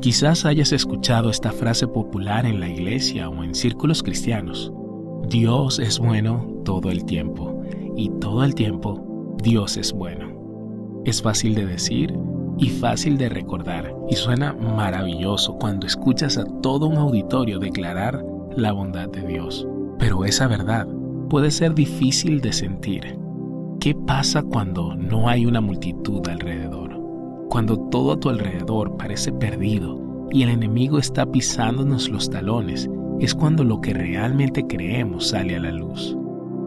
[0.00, 4.72] Quizás hayas escuchado esta frase popular en la iglesia o en círculos cristianos.
[5.28, 7.62] Dios es bueno todo el tiempo
[7.96, 10.36] y todo el tiempo Dios es bueno.
[11.04, 12.14] Es fácil de decir
[12.58, 18.24] y fácil de recordar y suena maravilloso cuando escuchas a todo un auditorio declarar
[18.54, 19.66] la bondad de Dios.
[19.98, 20.86] Pero esa verdad
[21.28, 23.18] puede ser difícil de sentir.
[23.80, 26.85] ¿Qué pasa cuando no hay una multitud alrededor?
[27.56, 29.98] Cuando todo a tu alrededor parece perdido
[30.30, 32.86] y el enemigo está pisándonos los talones,
[33.18, 36.14] es cuando lo que realmente creemos sale a la luz.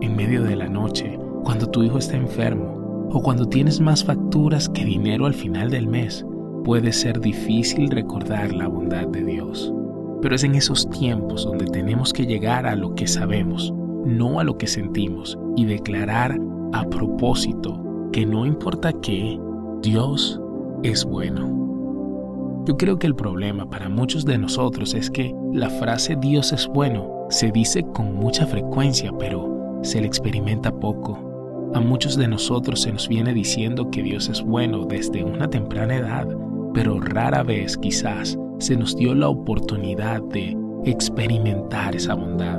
[0.00, 4.70] En medio de la noche, cuando tu hijo está enfermo o cuando tienes más facturas
[4.70, 6.24] que dinero al final del mes,
[6.64, 9.74] puede ser difícil recordar la bondad de Dios.
[10.22, 13.70] Pero es en esos tiempos donde tenemos que llegar a lo que sabemos,
[14.06, 16.40] no a lo que sentimos, y declarar
[16.72, 19.38] a propósito que no importa qué,
[19.82, 20.40] Dios
[20.82, 22.64] es bueno.
[22.66, 26.68] Yo creo que el problema para muchos de nosotros es que la frase Dios es
[26.68, 31.70] bueno se dice con mucha frecuencia, pero se le experimenta poco.
[31.74, 35.94] A muchos de nosotros se nos viene diciendo que Dios es bueno desde una temprana
[35.94, 36.26] edad,
[36.74, 42.58] pero rara vez quizás se nos dio la oportunidad de experimentar esa bondad.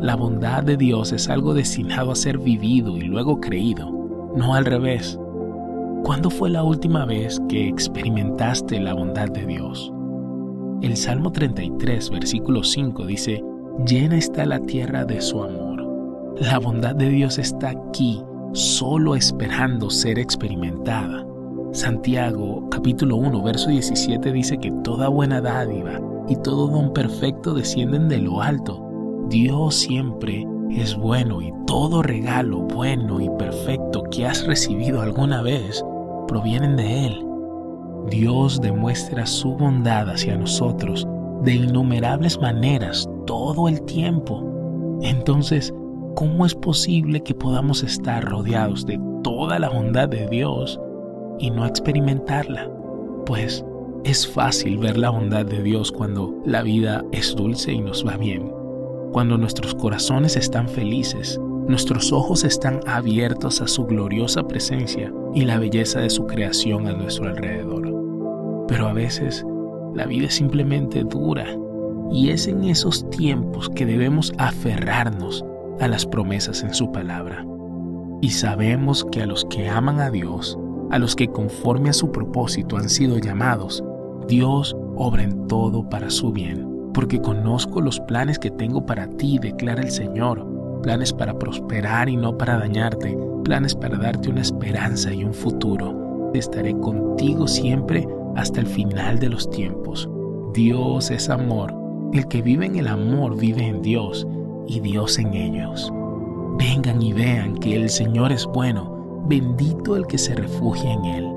[0.00, 3.92] La bondad de Dios es algo destinado a ser vivido y luego creído,
[4.34, 5.20] no al revés.
[6.04, 9.92] ¿Cuándo fue la última vez que experimentaste la bondad de Dios?
[10.82, 13.44] El Salmo 33, versículo 5 dice,
[13.86, 15.86] llena está la tierra de su amor.
[16.40, 18.22] La bondad de Dios está aquí,
[18.54, 21.26] solo esperando ser experimentada.
[21.72, 28.08] Santiago capítulo 1, verso 17 dice que toda buena dádiva y todo don perfecto descienden
[28.08, 28.82] de lo alto.
[29.28, 35.84] Dios siempre es bueno y todo regalo bueno y perfecto que has recibido alguna vez
[36.30, 37.26] provienen de Él.
[38.08, 41.04] Dios demuestra su bondad hacia nosotros
[41.42, 44.40] de innumerables maneras todo el tiempo.
[45.02, 45.74] Entonces,
[46.14, 50.80] ¿cómo es posible que podamos estar rodeados de toda la bondad de Dios
[51.40, 52.70] y no experimentarla?
[53.26, 53.64] Pues
[54.04, 58.16] es fácil ver la bondad de Dios cuando la vida es dulce y nos va
[58.16, 58.52] bien,
[59.10, 65.58] cuando nuestros corazones están felices Nuestros ojos están abiertos a su gloriosa presencia y la
[65.58, 68.64] belleza de su creación a nuestro alrededor.
[68.66, 69.44] Pero a veces
[69.94, 71.46] la vida es simplemente dura
[72.10, 75.44] y es en esos tiempos que debemos aferrarnos
[75.78, 77.46] a las promesas en su palabra.
[78.20, 80.58] Y sabemos que a los que aman a Dios,
[80.90, 83.84] a los que conforme a su propósito han sido llamados,
[84.26, 89.38] Dios obra en todo para su bien, porque conozco los planes que tengo para ti,
[89.38, 90.49] declara el Señor
[90.80, 96.30] planes para prosperar y no para dañarte, planes para darte una esperanza y un futuro.
[96.34, 100.08] Estaré contigo siempre hasta el final de los tiempos.
[100.54, 101.74] Dios es amor.
[102.12, 104.26] El que vive en el amor vive en Dios
[104.66, 105.92] y Dios en ellos.
[106.58, 109.24] Vengan y vean que el Señor es bueno.
[109.28, 111.28] Bendito el que se refugia en Él.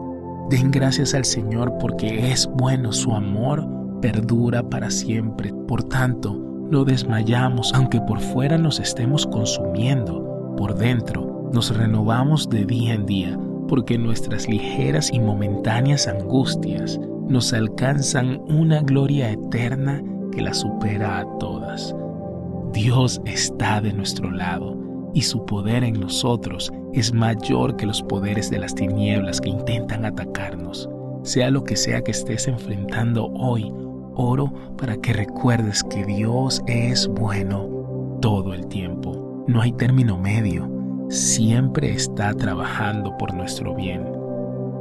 [0.49, 3.67] Den gracias al Señor porque es bueno, su amor
[4.01, 5.53] perdura para siempre.
[5.67, 6.37] Por tanto,
[6.73, 13.05] no desmayamos aunque por fuera nos estemos consumiendo, por dentro nos renovamos de día en
[13.05, 20.01] día, porque nuestras ligeras y momentáneas angustias nos alcanzan una gloria eterna
[20.31, 21.95] que la supera a todas.
[22.73, 24.75] Dios está de nuestro lado
[25.13, 30.05] y su poder en nosotros es mayor que los poderes de las tinieblas que intentan
[30.05, 30.89] atacarnos.
[31.21, 33.71] Sea lo que sea que estés enfrentando hoy,
[34.15, 39.43] oro para que recuerdes que Dios es bueno todo el tiempo.
[39.47, 40.69] No hay término medio.
[41.09, 44.03] Siempre está trabajando por nuestro bien.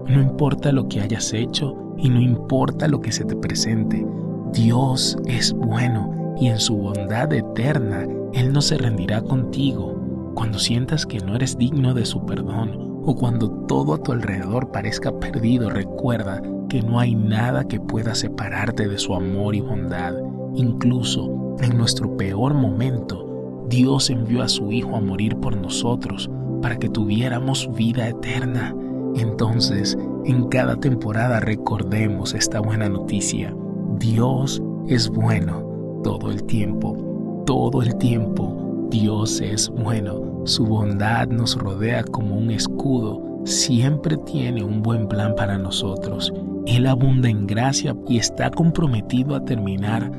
[0.06, 4.06] No importa lo que hayas hecho y no importa lo que se te presente.
[4.53, 9.97] Dios es bueno y en su bondad eterna Él no se rendirá contigo.
[10.34, 14.70] Cuando sientas que no eres digno de su perdón o cuando todo a tu alrededor
[14.70, 20.14] parezca perdido, recuerda que no hay nada que pueda separarte de su amor y bondad.
[20.54, 26.76] Incluso en nuestro peor momento, Dios envió a su Hijo a morir por nosotros para
[26.76, 28.75] que tuviéramos vida eterna.
[29.16, 33.55] Entonces, en cada temporada recordemos esta buena noticia.
[33.98, 41.56] Dios es bueno todo el tiempo, todo el tiempo Dios es bueno, su bondad nos
[41.56, 46.31] rodea como un escudo, siempre tiene un buen plan para nosotros.
[46.67, 50.12] Él abunda en gracia y está comprometido a terminar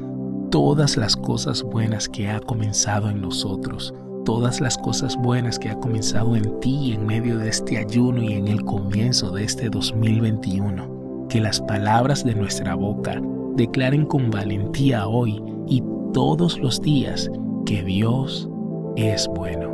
[0.49, 3.93] todas las cosas buenas que ha comenzado en nosotros,
[4.25, 8.33] todas las cosas buenas que ha comenzado en ti en medio de este ayuno y
[8.33, 11.27] en el comienzo de este 2021.
[11.29, 13.21] Que las palabras de nuestra boca
[13.55, 17.29] declaren con valentía hoy y todos los días
[17.67, 18.49] que Dios
[18.95, 19.72] es bueno.